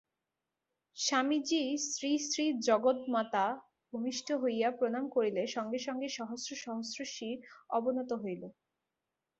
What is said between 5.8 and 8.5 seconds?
সঙ্গে সহস্র সহস্র শির অবনত হইল।